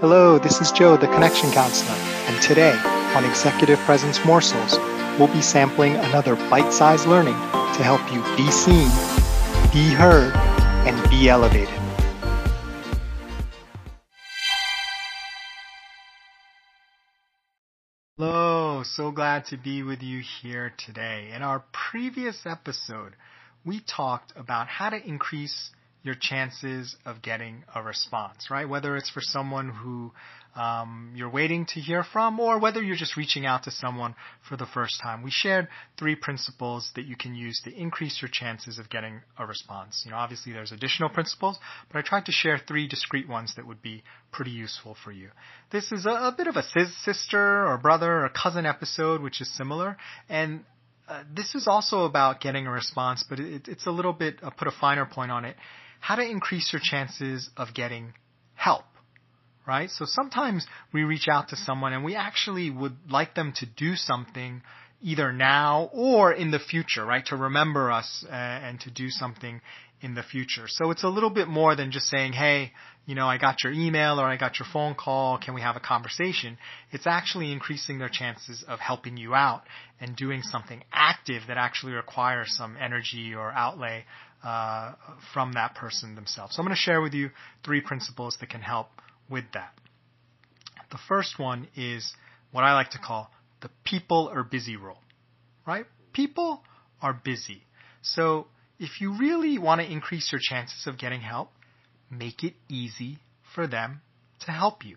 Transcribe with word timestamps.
Hello, 0.00 0.38
this 0.38 0.60
is 0.60 0.70
Joe, 0.72 0.98
the 0.98 1.06
Connection 1.06 1.50
Counselor, 1.52 1.96
and 2.28 2.42
today 2.42 2.78
on 3.14 3.24
Executive 3.24 3.78
Presence 3.86 4.22
Morsels, 4.26 4.76
we'll 5.18 5.32
be 5.32 5.40
sampling 5.40 5.94
another 5.94 6.36
bite 6.50 6.70
sized 6.70 7.06
learning 7.06 7.32
to 7.32 7.82
help 7.82 8.02
you 8.12 8.20
be 8.36 8.50
seen, 8.50 8.90
be 9.72 9.88
heard, 9.94 10.34
and 10.86 11.08
be 11.08 11.30
elevated. 11.30 11.80
Hello, 18.18 18.82
so 18.82 19.10
glad 19.10 19.46
to 19.46 19.56
be 19.56 19.82
with 19.82 20.02
you 20.02 20.20
here 20.42 20.74
today. 20.76 21.30
In 21.34 21.40
our 21.40 21.64
previous 21.72 22.44
episode, 22.44 23.14
we 23.64 23.80
talked 23.80 24.34
about 24.36 24.68
how 24.68 24.90
to 24.90 25.02
increase 25.02 25.70
your 26.06 26.16
chances 26.18 26.96
of 27.04 27.22
getting 27.22 27.64
a 27.74 27.82
response, 27.82 28.48
right? 28.50 28.68
Whether 28.68 28.96
it's 28.96 29.10
for 29.10 29.20
someone 29.20 29.68
who 29.68 30.12
um, 30.56 31.12
you're 31.14 31.30
waiting 31.30 31.66
to 31.66 31.80
hear 31.80 32.02
from 32.02 32.40
or 32.40 32.58
whether 32.58 32.82
you're 32.82 32.96
just 32.96 33.16
reaching 33.16 33.44
out 33.44 33.64
to 33.64 33.70
someone 33.70 34.14
for 34.48 34.56
the 34.56 34.66
first 34.66 35.00
time. 35.02 35.22
We 35.22 35.30
shared 35.30 35.68
three 35.98 36.16
principles 36.16 36.90
that 36.96 37.04
you 37.04 37.14
can 37.14 37.34
use 37.34 37.60
to 37.64 37.74
increase 37.74 38.22
your 38.22 38.30
chances 38.32 38.78
of 38.78 38.88
getting 38.88 39.20
a 39.38 39.46
response. 39.46 40.02
You 40.04 40.12
know, 40.12 40.16
obviously 40.16 40.52
there's 40.52 40.72
additional 40.72 41.10
principles, 41.10 41.58
but 41.92 41.98
I 41.98 42.02
tried 42.02 42.24
to 42.26 42.32
share 42.32 42.58
three 42.66 42.88
discrete 42.88 43.28
ones 43.28 43.52
that 43.56 43.66
would 43.66 43.82
be 43.82 44.02
pretty 44.32 44.50
useful 44.50 44.96
for 45.04 45.12
you. 45.12 45.28
This 45.72 45.92
is 45.92 46.06
a, 46.06 46.10
a 46.10 46.34
bit 46.36 46.46
of 46.46 46.56
a 46.56 46.62
sister 47.04 47.66
or 47.66 47.76
brother 47.76 48.24
or 48.24 48.30
cousin 48.30 48.64
episode, 48.64 49.20
which 49.20 49.42
is 49.42 49.54
similar. 49.54 49.98
And 50.28 50.64
uh, 51.06 51.22
this 51.34 51.54
is 51.54 51.68
also 51.68 52.06
about 52.06 52.40
getting 52.40 52.66
a 52.66 52.70
response, 52.70 53.24
but 53.28 53.38
it, 53.38 53.68
it's 53.68 53.86
a 53.86 53.90
little 53.90 54.14
bit, 54.14 54.36
I'll 54.42 54.50
put 54.50 54.68
a 54.68 54.72
finer 54.80 55.04
point 55.04 55.30
on 55.30 55.44
it 55.44 55.56
how 56.06 56.14
to 56.14 56.22
increase 56.22 56.72
your 56.72 56.80
chances 56.80 57.50
of 57.56 57.74
getting 57.74 58.14
help. 58.54 58.84
Right? 59.66 59.90
So 59.90 60.04
sometimes 60.06 60.64
we 60.92 61.02
reach 61.02 61.26
out 61.28 61.48
to 61.48 61.56
someone 61.56 61.92
and 61.92 62.04
we 62.04 62.14
actually 62.14 62.70
would 62.70 62.96
like 63.10 63.34
them 63.34 63.52
to 63.56 63.66
do 63.66 63.96
something 63.96 64.62
either 65.02 65.32
now 65.32 65.90
or 65.92 66.32
in 66.32 66.52
the 66.52 66.60
future, 66.60 67.04
right? 67.04 67.26
To 67.26 67.36
remember 67.36 67.90
us 67.90 68.24
uh, 68.28 68.32
and 68.32 68.78
to 68.82 68.90
do 68.92 69.10
something 69.10 69.60
in 70.00 70.14
the 70.14 70.22
future. 70.22 70.66
So 70.68 70.92
it's 70.92 71.02
a 71.02 71.08
little 71.08 71.30
bit 71.30 71.48
more 71.48 71.74
than 71.74 71.90
just 71.90 72.06
saying, 72.06 72.34
hey, 72.34 72.70
you 73.04 73.16
know, 73.16 73.26
I 73.26 73.38
got 73.38 73.64
your 73.64 73.72
email 73.72 74.20
or 74.20 74.26
I 74.26 74.36
got 74.36 74.60
your 74.60 74.66
phone 74.72 74.94
call. 74.94 75.38
Can 75.38 75.54
we 75.54 75.60
have 75.62 75.74
a 75.74 75.80
conversation? 75.80 76.56
It's 76.92 77.06
actually 77.08 77.50
increasing 77.50 77.98
their 77.98 78.08
chances 78.08 78.64
of 78.68 78.78
helping 78.78 79.16
you 79.16 79.34
out 79.34 79.62
and 80.00 80.14
doing 80.14 80.42
something 80.42 80.84
active 80.92 81.42
that 81.48 81.56
actually 81.56 81.94
requires 81.94 82.54
some 82.56 82.76
energy 82.80 83.34
or 83.34 83.50
outlay 83.50 84.04
uh, 84.44 84.92
from 85.32 85.52
that 85.52 85.74
person 85.74 86.14
themselves. 86.14 86.54
So 86.54 86.60
I'm 86.60 86.66
going 86.66 86.76
to 86.76 86.80
share 86.80 87.00
with 87.00 87.14
you 87.14 87.30
three 87.64 87.80
principles 87.80 88.36
that 88.40 88.50
can 88.50 88.60
help 88.60 88.88
with 89.28 89.44
that. 89.54 89.72
The 90.90 90.98
first 91.08 91.38
one 91.38 91.68
is 91.76 92.12
what 92.52 92.64
I 92.64 92.74
like 92.74 92.90
to 92.90 92.98
call 92.98 93.30
the 93.62 93.70
people 93.84 94.30
are 94.32 94.44
busy 94.44 94.76
rule, 94.76 95.00
right? 95.66 95.86
People 96.12 96.62
are 97.00 97.12
busy. 97.12 97.62
So 98.02 98.46
if 98.78 99.00
you 99.00 99.18
really 99.18 99.58
want 99.58 99.80
to 99.80 99.90
increase 99.90 100.30
your 100.30 100.40
chances 100.42 100.86
of 100.86 100.98
getting 100.98 101.20
help, 101.20 101.50
make 102.10 102.44
it 102.44 102.54
easy 102.68 103.18
for 103.54 103.66
them 103.66 104.02
to 104.40 104.52
help 104.52 104.84
you, 104.84 104.96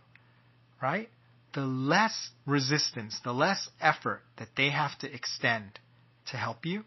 right? 0.82 1.10
The 1.54 1.62
less 1.62 2.30
resistance, 2.46 3.20
the 3.24 3.34
less 3.34 3.70
effort 3.82 4.22
that 4.38 4.50
they 4.56 4.70
have 4.70 4.98
to 5.00 5.12
extend 5.12 5.80
to 6.28 6.38
help 6.38 6.66
you, 6.66 6.84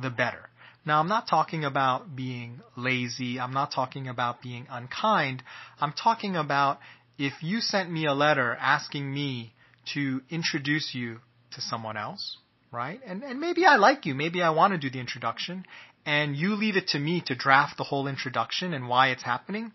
the 0.00 0.10
better. 0.10 0.48
Now, 0.86 1.00
I'm 1.00 1.08
not 1.08 1.28
talking 1.28 1.64
about 1.64 2.14
being 2.14 2.60
lazy. 2.76 3.40
I'm 3.40 3.52
not 3.52 3.72
talking 3.72 4.08
about 4.08 4.40
being 4.40 4.66
unkind. 4.70 5.42
I'm 5.80 5.92
talking 5.92 6.36
about 6.36 6.78
if 7.18 7.42
you 7.42 7.60
sent 7.60 7.90
me 7.90 8.06
a 8.06 8.14
letter 8.14 8.56
asking 8.60 9.12
me 9.12 9.52
to 9.94 10.22
introduce 10.30 10.94
you 10.94 11.18
to 11.52 11.60
someone 11.60 11.96
else, 11.96 12.38
right? 12.70 13.00
And, 13.04 13.22
and 13.24 13.40
maybe 13.40 13.64
I 13.64 13.76
like 13.76 14.06
you. 14.06 14.14
Maybe 14.14 14.42
I 14.42 14.50
want 14.50 14.72
to 14.72 14.78
do 14.78 14.90
the 14.90 15.00
introduction 15.00 15.66
and 16.06 16.36
you 16.36 16.54
leave 16.54 16.76
it 16.76 16.88
to 16.88 16.98
me 16.98 17.20
to 17.26 17.34
draft 17.34 17.76
the 17.76 17.84
whole 17.84 18.06
introduction 18.06 18.72
and 18.72 18.88
why 18.88 19.08
it's 19.08 19.24
happening. 19.24 19.72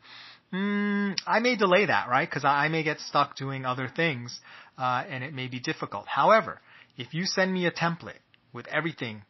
Mm, 0.53 1.17
I 1.27 1.39
may 1.39 1.57
delay 1.57 1.85
that, 1.85 2.07
right? 2.09 2.27
Because 2.27 2.45
I, 2.45 2.65
I 2.65 2.67
may 2.69 2.83
get 2.83 2.99
stuck 3.01 3.35
doing 3.35 3.65
other 3.65 3.89
things, 3.93 4.39
uh, 4.77 5.03
and 5.07 5.23
it 5.23 5.33
may 5.33 5.47
be 5.47 5.59
difficult. 5.59 6.07
However, 6.07 6.61
if 6.97 7.13
you 7.13 7.25
send 7.25 7.53
me 7.53 7.65
a 7.65 7.71
template 7.71 8.23
with 8.53 8.67
everything 8.67 9.23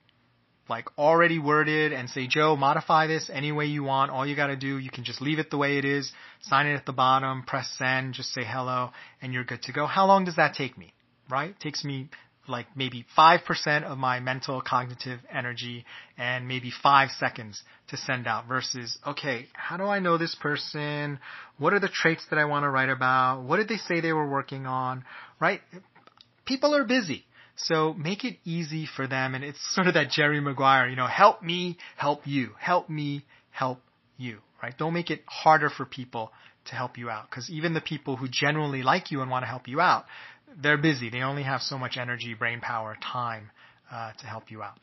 like 0.71 0.87
already 0.97 1.37
worded 1.37 1.91
and 1.91 2.09
say, 2.09 2.27
Joe, 2.27 2.55
modify 2.55 3.05
this 3.05 3.29
any 3.31 3.51
way 3.51 3.65
you 3.65 3.83
want. 3.83 4.09
All 4.09 4.25
you 4.25 4.37
got 4.37 4.47
to 4.47 4.55
do, 4.55 4.77
you 4.77 4.89
can 4.89 5.03
just 5.03 5.21
leave 5.21 5.37
it 5.37 5.51
the 5.51 5.57
way 5.57 5.77
it 5.77 5.83
is, 5.83 6.09
sign 6.43 6.65
it 6.65 6.75
at 6.75 6.85
the 6.85 6.93
bottom, 6.93 7.43
press 7.43 7.69
send, 7.77 8.13
just 8.13 8.33
say 8.33 8.43
hello, 8.45 8.91
and 9.21 9.33
you're 9.33 9.43
good 9.43 9.61
to 9.63 9.73
go. 9.73 9.85
How 9.85 10.07
long 10.07 10.23
does 10.23 10.37
that 10.37 10.53
take 10.55 10.77
me? 10.77 10.93
Right? 11.29 11.49
It 11.49 11.59
takes 11.59 11.83
me 11.83 12.09
like 12.47 12.67
maybe 12.73 13.05
5% 13.17 13.83
of 13.83 13.97
my 13.97 14.21
mental 14.21 14.61
cognitive 14.61 15.19
energy 15.29 15.85
and 16.17 16.47
maybe 16.47 16.71
five 16.71 17.09
seconds 17.19 17.61
to 17.89 17.97
send 17.97 18.25
out 18.25 18.47
versus, 18.47 18.97
okay, 19.05 19.47
how 19.53 19.75
do 19.75 19.83
I 19.83 19.99
know 19.99 20.17
this 20.17 20.35
person? 20.35 21.19
What 21.57 21.73
are 21.73 21.81
the 21.81 21.89
traits 21.89 22.25
that 22.29 22.39
I 22.39 22.45
want 22.45 22.63
to 22.63 22.69
write 22.69 22.89
about? 22.89 23.43
What 23.43 23.57
did 23.57 23.67
they 23.67 23.77
say 23.77 23.99
they 23.99 24.13
were 24.13 24.29
working 24.29 24.65
on? 24.65 25.03
Right? 25.37 25.59
People 26.45 26.73
are 26.73 26.85
busy. 26.85 27.25
So 27.65 27.93
make 27.93 28.23
it 28.23 28.37
easy 28.43 28.87
for 28.95 29.07
them. 29.07 29.35
And 29.35 29.43
it's 29.43 29.59
sort 29.73 29.87
of 29.87 29.93
that 29.93 30.09
Jerry 30.09 30.41
Maguire, 30.41 30.87
you 30.87 30.95
know, 30.95 31.07
help 31.07 31.43
me, 31.43 31.77
help 31.95 32.25
you, 32.25 32.51
help 32.59 32.89
me, 32.89 33.25
help 33.51 33.79
you, 34.17 34.39
right? 34.61 34.77
Don't 34.77 34.93
make 34.93 35.11
it 35.11 35.23
harder 35.27 35.69
for 35.69 35.85
people 35.85 36.31
to 36.65 36.75
help 36.75 36.97
you 36.97 37.09
out. 37.09 37.29
Cause 37.29 37.49
even 37.49 37.73
the 37.73 37.81
people 37.81 38.15
who 38.15 38.27
genuinely 38.29 38.83
like 38.83 39.11
you 39.11 39.21
and 39.21 39.29
want 39.29 39.43
to 39.43 39.47
help 39.47 39.67
you 39.67 39.79
out, 39.79 40.05
they're 40.61 40.77
busy. 40.77 41.09
They 41.09 41.21
only 41.21 41.43
have 41.43 41.61
so 41.61 41.77
much 41.77 41.97
energy, 41.97 42.33
brain 42.33 42.61
power, 42.61 42.97
time, 43.01 43.51
uh, 43.91 44.13
to 44.19 44.25
help 44.25 44.51
you 44.51 44.63
out. 44.63 44.79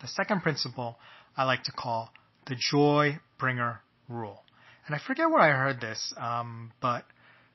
The 0.00 0.08
second 0.08 0.42
principle 0.42 0.96
I 1.36 1.44
like 1.44 1.64
to 1.64 1.72
call 1.72 2.10
the 2.46 2.56
joy 2.56 3.18
bringer 3.38 3.80
rule. 4.08 4.42
And 4.86 4.94
I 4.94 4.98
forget 4.98 5.30
where 5.30 5.40
I 5.40 5.50
heard 5.50 5.80
this, 5.80 6.12
um, 6.16 6.72
but 6.80 7.04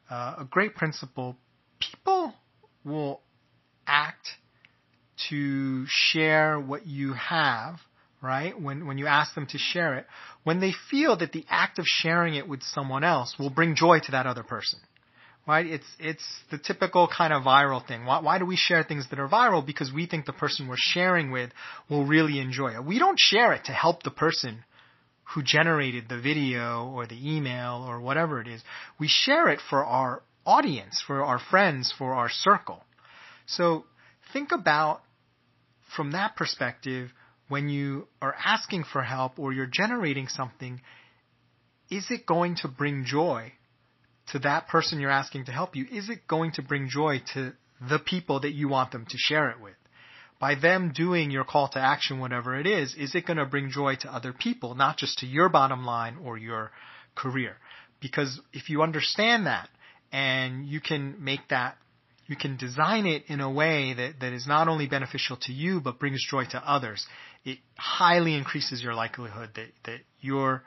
uh, 0.10 0.36
a 0.40 0.48
great 0.50 0.76
principle. 0.76 1.36
People 1.80 2.34
will 2.84 3.22
act 3.88 4.28
to 5.30 5.86
share 5.88 6.60
what 6.60 6.86
you 6.86 7.14
have, 7.14 7.76
right? 8.22 8.60
When, 8.60 8.86
when 8.86 8.98
you 8.98 9.08
ask 9.08 9.34
them 9.36 9.48
to 9.48 9.58
share 9.58 9.96
it, 9.96 10.06
when 10.44 10.60
they 10.60 10.74
feel 10.90 11.18
that 11.18 11.32
the 11.32 11.46
act 11.50 11.80
of 11.80 11.86
sharing 11.86 12.36
it 12.36 12.48
with 12.48 12.62
someone 12.64 13.04
else 13.04 13.36
will 13.40 13.50
bring 13.50 13.76
joy 13.76 14.00
to 14.00 14.12
that 14.12 14.26
other 14.26 14.44
person. 14.44 14.80
Right? 15.48 15.68
It's, 15.68 15.86
it's 16.00 16.24
the 16.50 16.58
typical 16.58 17.08
kind 17.08 17.32
of 17.32 17.44
viral 17.44 17.86
thing. 17.86 18.06
Why, 18.06 18.20
why 18.20 18.40
do 18.40 18.48
we 18.48 18.56
share 18.56 18.84
things 18.84 19.08
that 19.12 19.20
are 19.20 19.28
viral? 19.28 19.64
Because 19.64 19.94
we 19.94 20.08
think 20.08 20.26
the 20.26 20.34
person 20.34 20.68
we're 20.68 20.76
sharing 20.76 21.30
with 21.30 21.52
will 21.88 22.04
really 22.04 22.40
enjoy 22.40 22.74
it. 22.74 22.84
We 22.84 22.98
don't 22.98 23.20
share 23.20 23.54
it 23.54 23.66
to 23.66 23.72
help 23.72 24.02
the 24.02 24.10
person 24.10 24.64
who 25.34 25.44
generated 25.44 26.06
the 26.10 26.20
video 26.20 26.92
or 26.92 27.06
the 27.06 27.36
email 27.36 27.86
or 27.88 28.00
whatever 28.00 28.42
it 28.42 28.48
is. 28.48 28.64
We 29.00 29.08
share 29.08 29.50
it 29.50 29.60
for 29.70 29.86
our 29.86 30.24
audience, 30.48 31.04
for 31.06 31.24
our 31.24 31.40
friends, 31.40 31.94
for 31.96 32.14
our 32.14 32.30
circle. 32.30 32.84
So 33.46 33.86
think 34.34 34.52
about 34.52 35.02
from 35.96 36.12
that 36.12 36.36
perspective 36.36 37.12
when 37.48 37.70
you 37.70 38.08
are 38.22 38.36
asking 38.44 38.86
for 38.92 39.04
help 39.04 39.38
or 39.38 39.54
you're 39.54 39.68
generating 39.68 40.28
something, 40.28 40.82
is 41.90 42.08
it 42.10 42.26
going 42.26 42.56
to 42.58 42.68
bring 42.68 43.06
joy 43.06 43.54
to 44.32 44.40
that 44.40 44.68
person 44.68 45.00
you're 45.00 45.12
asking 45.12 45.46
to 45.46 45.52
help 45.52 45.76
you? 45.76 45.86
Is 45.92 46.10
it 46.10 46.28
going 46.28 46.54
to 46.54 46.64
bring 46.64 46.90
joy 46.90 47.22
to 47.34 47.54
the 47.88 48.00
people 48.00 48.40
that 48.40 48.54
you 48.54 48.68
want 48.68 48.92
them 48.92 49.06
to 49.06 49.18
share 49.18 49.50
it 49.50 49.62
with? 49.62 49.76
By 50.40 50.56
them 50.56 50.92
doing 50.94 51.32
your 51.32 51.44
call 51.44 51.70
to 51.70 51.80
action, 51.80 52.20
whatever 52.20 52.60
it 52.60 52.68
is, 52.68 52.96
is 52.96 53.16
it 53.16 53.26
going 53.26 53.38
to 53.38 53.46
bring 53.46 53.70
joy 53.70 53.96
to 54.02 54.14
other 54.14 54.34
people, 54.34 54.76
not 54.76 54.98
just 54.98 55.20
to 55.20 55.28
your 55.28 55.50
bottom 55.50 55.86
line 55.86 56.18
or 56.24 56.38
your 56.38 56.72
career? 57.16 57.58
Because 58.02 58.42
if 58.52 58.70
you 58.70 58.82
understand 58.82 59.46
that 59.46 59.70
and 60.12 60.66
you 60.66 60.82
can 60.82 61.24
make 61.24 61.48
that 61.50 61.78
you 62.28 62.36
can 62.36 62.58
design 62.58 63.06
it 63.06 63.24
in 63.28 63.40
a 63.40 63.52
way 63.52 63.94
that, 63.94 64.20
that 64.22 64.34
is 64.34 64.48
not 64.48 64.68
only 64.68 64.88
beneficial 64.88 65.38
to 65.42 65.52
you 65.52 65.80
but 65.80 66.00
brings 66.00 66.26
joy 66.30 66.46
to 66.52 66.58
others. 66.58 67.06
It 67.44 67.60
highly 67.78 68.36
increases 68.36 68.82
your 68.82 68.96
likelihood 68.96 69.52
that, 69.56 69.68
that 69.86 70.00
your 70.22 70.64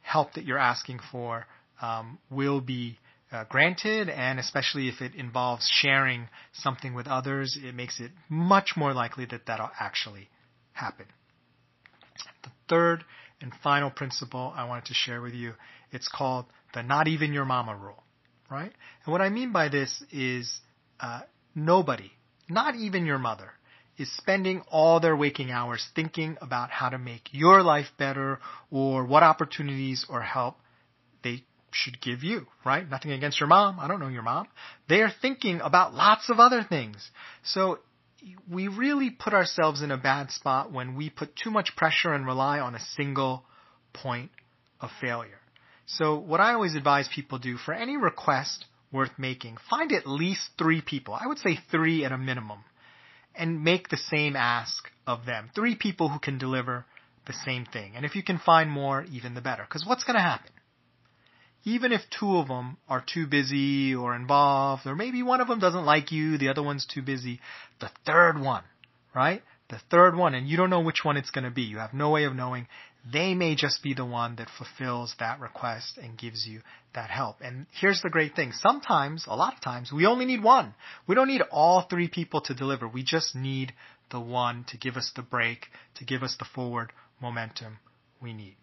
help 0.00 0.34
that 0.34 0.44
you're 0.44 0.58
asking 0.58 1.00
for 1.10 1.46
um, 1.80 2.18
will 2.30 2.60
be 2.60 2.98
uh, 3.30 3.44
granted, 3.48 4.08
and 4.10 4.38
especially 4.38 4.88
if 4.88 5.00
it 5.00 5.14
involves 5.14 5.68
sharing 5.68 6.28
something 6.52 6.92
with 6.92 7.06
others, 7.06 7.58
it 7.60 7.74
makes 7.74 7.98
it 7.98 8.10
much 8.28 8.72
more 8.76 8.92
likely 8.92 9.24
that 9.24 9.46
that'll 9.46 9.70
actually 9.80 10.28
happen. 10.72 11.06
The 12.42 12.50
third 12.68 13.04
and 13.40 13.52
final 13.62 13.90
principle 13.90 14.52
I 14.54 14.64
wanted 14.64 14.86
to 14.86 14.94
share 14.94 15.22
with 15.22 15.32
you, 15.32 15.54
it's 15.90 16.08
called 16.08 16.44
the 16.74 16.82
not 16.82 17.08
even 17.08 17.32
your 17.32 17.44
mama 17.44 17.74
rule, 17.76 18.02
right? 18.50 18.72
And 19.04 19.12
what 19.12 19.22
I 19.22 19.30
mean 19.30 19.52
by 19.52 19.68
this 19.68 20.02
is 20.12 20.60
uh, 21.02 21.20
nobody, 21.54 22.10
not 22.48 22.76
even 22.76 23.04
your 23.04 23.18
mother, 23.18 23.50
is 23.98 24.10
spending 24.16 24.62
all 24.70 25.00
their 25.00 25.16
waking 25.16 25.50
hours 25.50 25.86
thinking 25.94 26.38
about 26.40 26.70
how 26.70 26.88
to 26.88 26.98
make 26.98 27.28
your 27.32 27.62
life 27.62 27.88
better 27.98 28.38
or 28.70 29.04
what 29.04 29.22
opportunities 29.22 30.06
or 30.08 30.22
help 30.22 30.56
they 31.22 31.44
should 31.72 32.00
give 32.00 32.22
you, 32.22 32.46
right? 32.64 32.88
Nothing 32.88 33.12
against 33.12 33.40
your 33.40 33.48
mom. 33.48 33.78
I 33.80 33.88
don't 33.88 34.00
know 34.00 34.08
your 34.08 34.22
mom. 34.22 34.46
They 34.88 35.00
are 35.00 35.12
thinking 35.20 35.60
about 35.60 35.94
lots 35.94 36.30
of 36.30 36.38
other 36.38 36.64
things. 36.66 37.10
So 37.44 37.78
we 38.50 38.68
really 38.68 39.10
put 39.10 39.34
ourselves 39.34 39.82
in 39.82 39.90
a 39.90 39.96
bad 39.96 40.30
spot 40.30 40.72
when 40.72 40.96
we 40.96 41.10
put 41.10 41.34
too 41.36 41.50
much 41.50 41.76
pressure 41.76 42.12
and 42.12 42.26
rely 42.26 42.60
on 42.60 42.74
a 42.74 42.80
single 42.96 43.44
point 43.92 44.30
of 44.80 44.90
failure. 45.00 45.40
So 45.86 46.18
what 46.18 46.40
I 46.40 46.54
always 46.54 46.74
advise 46.74 47.08
people 47.12 47.38
do 47.38 47.56
for 47.56 47.74
any 47.74 47.96
request 47.96 48.64
worth 48.92 49.18
making, 49.18 49.56
find 49.70 49.92
at 49.92 50.06
least 50.06 50.50
three 50.58 50.82
people. 50.82 51.14
I 51.14 51.26
would 51.26 51.38
say 51.38 51.58
three 51.70 52.04
at 52.04 52.12
a 52.12 52.18
minimum 52.18 52.64
and 53.34 53.64
make 53.64 53.88
the 53.88 53.96
same 53.96 54.36
ask 54.36 54.90
of 55.06 55.24
them. 55.24 55.50
Three 55.54 55.74
people 55.74 56.08
who 56.08 56.18
can 56.18 56.38
deliver 56.38 56.84
the 57.26 57.32
same 57.32 57.64
thing. 57.64 57.92
And 57.96 58.04
if 58.04 58.14
you 58.14 58.22
can 58.22 58.38
find 58.38 58.70
more, 58.70 59.04
even 59.10 59.34
the 59.34 59.40
better. 59.40 59.62
Because 59.62 59.86
what's 59.86 60.04
going 60.04 60.16
to 60.16 60.22
happen? 60.22 60.50
Even 61.64 61.92
if 61.92 62.00
two 62.18 62.38
of 62.38 62.48
them 62.48 62.76
are 62.88 63.04
too 63.06 63.26
busy 63.26 63.94
or 63.94 64.16
involved, 64.16 64.84
or 64.84 64.96
maybe 64.96 65.22
one 65.22 65.40
of 65.40 65.46
them 65.46 65.60
doesn't 65.60 65.84
like 65.84 66.10
you, 66.10 66.36
the 66.36 66.48
other 66.48 66.62
one's 66.62 66.86
too 66.86 67.02
busy, 67.02 67.40
the 67.80 67.90
third 68.04 68.40
one, 68.40 68.64
right? 69.14 69.42
The 69.70 69.80
third 69.90 70.16
one, 70.16 70.34
and 70.34 70.48
you 70.48 70.56
don't 70.56 70.70
know 70.70 70.80
which 70.80 71.04
one 71.04 71.16
it's 71.16 71.30
going 71.30 71.44
to 71.44 71.50
be. 71.50 71.62
You 71.62 71.78
have 71.78 71.94
no 71.94 72.10
way 72.10 72.24
of 72.24 72.34
knowing. 72.34 72.66
They 73.10 73.34
may 73.34 73.56
just 73.56 73.82
be 73.82 73.94
the 73.94 74.04
one 74.04 74.36
that 74.36 74.48
fulfills 74.56 75.14
that 75.18 75.40
request 75.40 75.98
and 75.98 76.16
gives 76.16 76.46
you 76.46 76.60
that 76.94 77.10
help. 77.10 77.36
And 77.40 77.66
here's 77.72 78.00
the 78.00 78.10
great 78.10 78.36
thing. 78.36 78.52
Sometimes, 78.52 79.24
a 79.26 79.34
lot 79.34 79.54
of 79.54 79.60
times, 79.60 79.92
we 79.92 80.06
only 80.06 80.24
need 80.24 80.42
one. 80.42 80.74
We 81.06 81.16
don't 81.16 81.28
need 81.28 81.42
all 81.50 81.82
three 81.82 82.08
people 82.08 82.40
to 82.42 82.54
deliver. 82.54 82.86
We 82.86 83.02
just 83.02 83.34
need 83.34 83.72
the 84.10 84.20
one 84.20 84.64
to 84.68 84.76
give 84.76 84.96
us 84.96 85.10
the 85.16 85.22
break, 85.22 85.66
to 85.96 86.04
give 86.04 86.22
us 86.22 86.36
the 86.38 86.44
forward 86.44 86.92
momentum 87.20 87.78
we 88.20 88.32
need. 88.32 88.56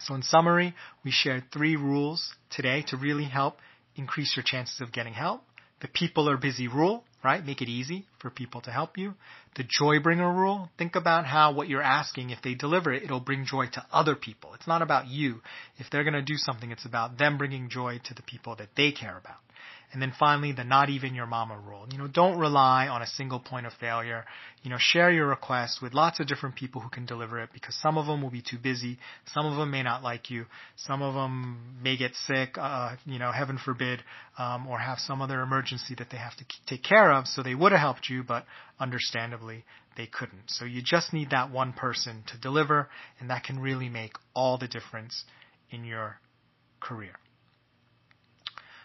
So 0.00 0.14
in 0.14 0.22
summary, 0.22 0.74
we 1.04 1.10
shared 1.10 1.52
three 1.52 1.76
rules 1.76 2.34
today 2.48 2.84
to 2.88 2.96
really 2.96 3.24
help 3.24 3.58
increase 3.96 4.34
your 4.34 4.44
chances 4.44 4.80
of 4.80 4.92
getting 4.92 5.12
help. 5.12 5.42
The 5.80 5.88
people 5.88 6.28
are 6.28 6.36
busy 6.36 6.68
rule, 6.68 7.04
right? 7.24 7.44
Make 7.44 7.62
it 7.62 7.68
easy 7.68 8.06
for 8.18 8.30
people 8.30 8.60
to 8.62 8.70
help 8.70 8.98
you. 8.98 9.14
The 9.56 9.64
joy 9.64 9.98
bringer 10.00 10.32
rule, 10.32 10.70
think 10.78 10.94
about 10.94 11.26
how 11.26 11.52
what 11.52 11.68
you're 11.68 11.82
asking, 11.82 12.30
if 12.30 12.42
they 12.42 12.54
deliver 12.54 12.92
it, 12.92 13.02
it'll 13.02 13.20
bring 13.20 13.44
joy 13.44 13.66
to 13.72 13.86
other 13.92 14.14
people. 14.14 14.54
It's 14.54 14.66
not 14.66 14.82
about 14.82 15.08
you. 15.08 15.40
If 15.78 15.90
they're 15.90 16.04
going 16.04 16.14
to 16.14 16.22
do 16.22 16.36
something, 16.36 16.70
it's 16.70 16.84
about 16.84 17.18
them 17.18 17.38
bringing 17.38 17.68
joy 17.68 18.00
to 18.04 18.14
the 18.14 18.22
people 18.22 18.56
that 18.56 18.68
they 18.76 18.92
care 18.92 19.16
about. 19.16 19.38
And 19.92 20.00
then 20.00 20.12
finally, 20.16 20.52
the 20.52 20.62
not 20.62 20.88
even 20.88 21.16
your 21.16 21.26
mama 21.26 21.58
rule. 21.58 21.84
You 21.90 21.98
know, 21.98 22.06
don't 22.06 22.38
rely 22.38 22.86
on 22.86 23.02
a 23.02 23.06
single 23.06 23.40
point 23.40 23.66
of 23.66 23.72
failure. 23.72 24.24
You 24.62 24.70
know, 24.70 24.76
share 24.78 25.10
your 25.10 25.26
request 25.26 25.82
with 25.82 25.94
lots 25.94 26.20
of 26.20 26.28
different 26.28 26.54
people 26.54 26.80
who 26.80 26.88
can 26.88 27.06
deliver 27.06 27.40
it 27.40 27.50
because 27.52 27.74
some 27.74 27.98
of 27.98 28.06
them 28.06 28.22
will 28.22 28.30
be 28.30 28.42
too 28.42 28.58
busy. 28.58 28.98
Some 29.34 29.46
of 29.46 29.56
them 29.56 29.72
may 29.72 29.82
not 29.82 30.04
like 30.04 30.30
you. 30.30 30.46
Some 30.76 31.02
of 31.02 31.14
them 31.14 31.78
may 31.82 31.96
get 31.96 32.14
sick, 32.14 32.56
uh, 32.56 32.96
you 33.04 33.18
know, 33.18 33.32
heaven 33.32 33.58
forbid, 33.58 34.04
um, 34.38 34.68
or 34.68 34.78
have 34.78 34.98
some 35.00 35.20
other 35.20 35.40
emergency 35.40 35.96
that 35.98 36.10
they 36.10 36.18
have 36.18 36.36
to 36.36 36.44
take 36.68 36.84
care 36.84 37.12
of. 37.12 37.26
So 37.26 37.42
they 37.42 37.56
would 37.56 37.72
have 37.72 37.80
helped 37.80 38.08
you, 38.08 38.22
but 38.22 38.44
understandably, 38.78 39.64
they 39.96 40.06
couldn't. 40.06 40.44
So 40.46 40.66
you 40.66 40.82
just 40.84 41.12
need 41.12 41.30
that 41.30 41.50
one 41.50 41.72
person 41.72 42.22
to 42.28 42.38
deliver, 42.38 42.88
and 43.18 43.30
that 43.30 43.42
can 43.42 43.58
really 43.58 43.88
make 43.88 44.12
all 44.34 44.56
the 44.56 44.68
difference 44.68 45.24
in 45.70 45.84
your 45.84 46.20
career. 46.78 47.16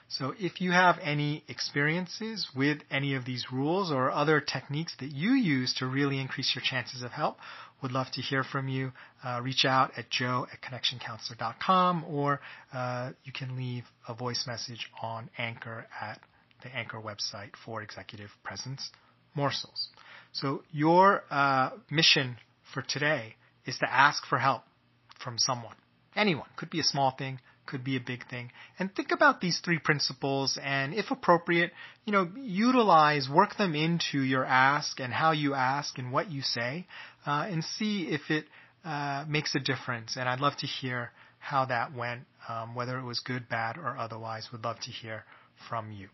So 0.07 0.33
if 0.39 0.61
you 0.61 0.71
have 0.71 0.97
any 1.01 1.43
experiences 1.47 2.47
with 2.55 2.79
any 2.91 3.15
of 3.15 3.25
these 3.25 3.47
rules 3.51 3.91
or 3.91 4.11
other 4.11 4.39
techniques 4.39 4.95
that 4.99 5.11
you 5.11 5.31
use 5.31 5.73
to 5.75 5.87
really 5.87 6.19
increase 6.19 6.53
your 6.55 6.63
chances 6.63 7.01
of 7.01 7.11
help, 7.11 7.37
would 7.81 7.91
love 7.91 8.07
to 8.13 8.21
hear 8.21 8.43
from 8.43 8.67
you. 8.67 8.91
Uh, 9.23 9.41
reach 9.43 9.65
out 9.65 9.91
at 9.97 10.09
joe 10.09 10.47
at 10.51 10.61
connectioncounselor.com 10.61 12.05
or 12.07 12.39
uh, 12.73 13.11
you 13.23 13.33
can 13.33 13.55
leave 13.57 13.83
a 14.07 14.13
voice 14.13 14.45
message 14.47 14.89
on 15.01 15.29
Anchor 15.37 15.87
at 15.99 16.19
the 16.63 16.75
Anchor 16.75 16.99
website 16.99 17.51
for 17.63 17.81
Executive 17.81 18.29
Presence 18.43 18.91
Morsels. 19.35 19.89
So 20.31 20.63
your 20.71 21.23
uh, 21.29 21.71
mission 21.89 22.37
for 22.73 22.81
today 22.81 23.35
is 23.65 23.77
to 23.79 23.91
ask 23.91 24.25
for 24.25 24.37
help 24.37 24.63
from 25.23 25.37
someone. 25.37 25.75
Anyone. 26.15 26.47
Could 26.55 26.69
be 26.69 26.79
a 26.79 26.83
small 26.83 27.11
thing, 27.11 27.39
could 27.65 27.83
be 27.83 27.95
a 27.95 27.99
big 27.99 28.27
thing. 28.29 28.51
And 28.79 28.93
think 28.93 29.11
about 29.11 29.41
these 29.41 29.59
three 29.63 29.79
principles 29.79 30.57
and 30.61 30.93
if 30.93 31.11
appropriate, 31.11 31.71
you 32.05 32.13
know, 32.13 32.29
utilize, 32.35 33.29
work 33.29 33.57
them 33.57 33.75
into 33.75 34.19
your 34.19 34.45
ask 34.45 34.99
and 34.99 35.13
how 35.13 35.31
you 35.31 35.53
ask 35.53 35.97
and 35.97 36.11
what 36.11 36.31
you 36.31 36.41
say, 36.41 36.87
uh, 37.25 37.47
and 37.49 37.63
see 37.63 38.03
if 38.03 38.29
it 38.29 38.45
uh, 38.83 39.25
makes 39.27 39.55
a 39.55 39.59
difference. 39.59 40.15
And 40.17 40.29
I'd 40.29 40.39
love 40.39 40.55
to 40.57 40.67
hear 40.67 41.11
how 41.39 41.65
that 41.65 41.93
went, 41.93 42.21
um, 42.47 42.75
whether 42.75 42.97
it 42.97 43.03
was 43.03 43.19
good, 43.19 43.49
bad, 43.49 43.77
or 43.77 43.97
otherwise. 43.97 44.49
Would 44.51 44.63
love 44.63 44.79
to 44.81 44.91
hear 44.91 45.23
from 45.69 45.91
you. 45.91 46.09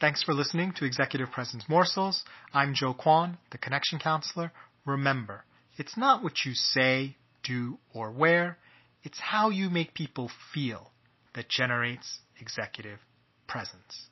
Thanks 0.00 0.22
for 0.22 0.34
listening 0.34 0.72
to 0.76 0.84
Executive 0.84 1.30
Presence 1.30 1.64
Morsels. 1.68 2.22
I'm 2.52 2.74
Joe 2.74 2.92
Kwan, 2.92 3.38
the 3.50 3.58
Connection 3.58 3.98
Counselor. 3.98 4.52
Remember, 4.84 5.44
it's 5.78 5.96
not 5.96 6.22
what 6.22 6.44
you 6.44 6.52
say, 6.54 7.16
do, 7.42 7.78
or 7.94 8.10
wear 8.10 8.58
it's 9.06 9.20
how 9.20 9.50
you 9.50 9.70
make 9.70 9.94
people 9.94 10.28
feel 10.52 10.90
that 11.34 11.48
generates 11.48 12.18
executive 12.40 12.98
presence. 13.46 14.08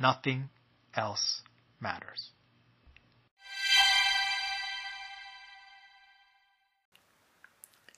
Nothing 0.00 0.48
else 0.96 1.42
matters. 1.80 2.32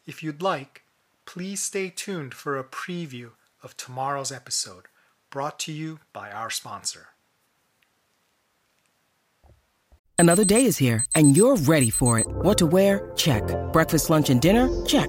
If 0.05 0.23
you'd 0.23 0.43
like, 0.43 0.83
please 1.25 1.63
stay 1.63 1.89
tuned 1.89 2.35
for 2.35 2.59
a 2.59 2.65
preview 2.65 3.31
of 3.63 3.75
tomorrow's 3.79 4.31
episode 4.31 4.85
brought 5.31 5.59
to 5.61 5.73
you 5.73 5.99
by 6.13 6.31
our 6.31 6.51
sponsor. 6.51 7.07
Another 10.19 10.45
day 10.45 10.67
is 10.67 10.77
here 10.77 11.07
and 11.15 11.35
you're 11.35 11.57
ready 11.57 11.89
for 11.89 12.19
it. 12.19 12.27
What 12.27 12.59
to 12.59 12.67
wear? 12.67 13.11
Check. 13.17 13.43
Breakfast, 13.73 14.11
lunch, 14.11 14.29
and 14.29 14.43
dinner? 14.43 14.69
Check. 14.85 15.09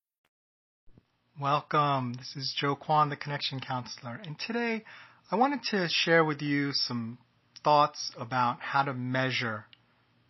Welcome. 1.41 2.13
This 2.13 2.35
is 2.35 2.53
Joe 2.55 2.75
Kwan, 2.75 3.09
the 3.09 3.15
Connection 3.15 3.59
Counselor. 3.59 4.21
And 4.23 4.37
today 4.37 4.83
I 5.31 5.37
wanted 5.37 5.63
to 5.71 5.87
share 5.89 6.23
with 6.23 6.39
you 6.39 6.71
some 6.71 7.17
thoughts 7.63 8.11
about 8.15 8.59
how 8.61 8.83
to 8.83 8.93
measure 8.93 9.65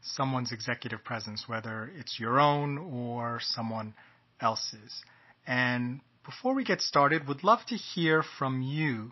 someone's 0.02 0.54
executive 0.54 1.04
presence, 1.04 1.50
whether 1.50 1.92
it's 2.00 2.18
your 2.18 2.40
own 2.40 2.78
or 2.78 3.42
someone 3.44 3.94
else's. 4.40 5.04
And 5.46 6.00
before 6.26 6.56
we 6.56 6.64
get 6.64 6.80
started, 6.80 7.28
would 7.28 7.44
love 7.44 7.60
to 7.68 7.76
hear 7.76 8.24
from 8.40 8.62
you 8.62 9.12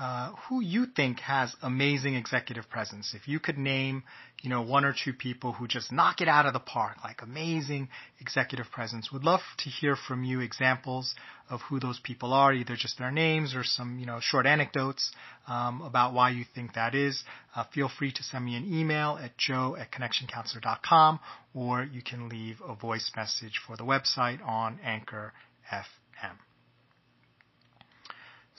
uh, 0.00 0.32
who 0.48 0.62
you 0.62 0.86
think 0.86 1.20
has 1.20 1.54
amazing 1.60 2.14
executive 2.14 2.70
presence. 2.70 3.12
If 3.14 3.28
you 3.28 3.38
could 3.38 3.58
name, 3.58 4.02
you 4.40 4.48
know, 4.48 4.62
one 4.62 4.86
or 4.86 4.94
two 4.94 5.12
people 5.12 5.52
who 5.52 5.68
just 5.68 5.92
knock 5.92 6.22
it 6.22 6.28
out 6.28 6.46
of 6.46 6.54
the 6.54 6.58
park, 6.58 6.96
like 7.04 7.20
amazing 7.20 7.90
executive 8.18 8.70
presence, 8.70 9.12
would 9.12 9.24
love 9.24 9.40
to 9.58 9.68
hear 9.68 9.96
from 9.96 10.24
you 10.24 10.40
examples 10.40 11.14
of 11.50 11.60
who 11.68 11.78
those 11.78 12.00
people 12.00 12.32
are, 12.32 12.50
either 12.50 12.76
just 12.76 12.98
their 12.98 13.10
names 13.10 13.54
or 13.54 13.62
some, 13.62 13.98
you 13.98 14.06
know, 14.06 14.20
short 14.22 14.46
anecdotes 14.46 15.12
um, 15.46 15.82
about 15.82 16.14
why 16.14 16.30
you 16.30 16.46
think 16.54 16.72
that 16.72 16.94
is. 16.94 17.22
Uh, 17.54 17.64
feel 17.74 17.90
free 17.90 18.10
to 18.10 18.22
send 18.22 18.42
me 18.42 18.56
an 18.56 18.72
email 18.72 19.18
at 19.22 19.36
joe 19.36 19.76
at 19.78 19.92
connectioncounselor.com 19.92 21.20
or 21.52 21.84
you 21.84 22.00
can 22.00 22.30
leave 22.30 22.56
a 22.66 22.74
voice 22.74 23.10
message 23.14 23.60
for 23.66 23.76
the 23.76 23.84
website 23.84 24.42
on 24.46 24.80
Anchor 24.82 25.34
FM. 25.70 26.36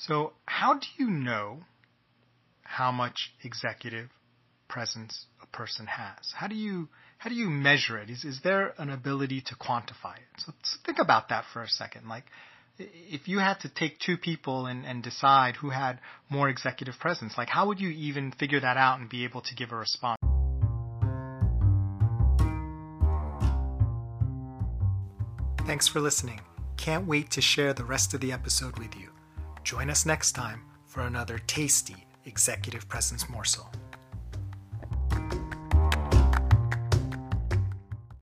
So, 0.07 0.33
how 0.61 0.75
do 0.75 0.85
you 0.99 1.09
know 1.09 1.57
how 2.61 2.91
much 2.91 3.33
executive 3.43 4.09
presence 4.67 5.25
a 5.41 5.47
person 5.47 5.87
has? 5.87 6.33
How 6.35 6.47
do 6.47 6.53
you 6.53 6.87
how 7.17 7.31
do 7.31 7.35
you 7.35 7.49
measure 7.49 7.97
it? 7.97 8.11
Is 8.11 8.23
is 8.23 8.41
there 8.43 8.75
an 8.77 8.91
ability 8.91 9.41
to 9.47 9.55
quantify 9.55 10.17
it? 10.17 10.29
So, 10.37 10.53
so 10.61 10.77
think 10.85 10.99
about 10.99 11.29
that 11.29 11.45
for 11.51 11.63
a 11.63 11.67
second. 11.67 12.07
Like 12.07 12.25
if 12.77 13.27
you 13.27 13.39
had 13.39 13.59
to 13.61 13.69
take 13.69 13.97
two 13.97 14.17
people 14.17 14.67
and, 14.67 14.85
and 14.85 15.01
decide 15.01 15.55
who 15.55 15.71
had 15.71 15.99
more 16.29 16.47
executive 16.47 16.99
presence, 16.99 17.33
like 17.39 17.49
how 17.49 17.65
would 17.69 17.79
you 17.79 17.89
even 17.89 18.31
figure 18.31 18.59
that 18.59 18.77
out 18.77 18.99
and 18.99 19.09
be 19.09 19.23
able 19.23 19.41
to 19.41 19.55
give 19.55 19.71
a 19.71 19.75
response? 19.75 20.19
Thanks 25.65 25.87
for 25.87 25.99
listening. 25.99 26.41
Can't 26.77 27.07
wait 27.07 27.31
to 27.31 27.41
share 27.41 27.73
the 27.73 27.83
rest 27.83 28.13
of 28.13 28.21
the 28.21 28.31
episode 28.31 28.77
with 28.77 28.95
you. 28.95 29.09
Join 29.63 29.89
us 29.89 30.05
next 30.05 30.33
time 30.33 30.63
for 30.85 31.01
another 31.01 31.39
tasty 31.39 32.07
executive 32.25 32.87
presence 32.89 33.29
morsel. 33.29 33.71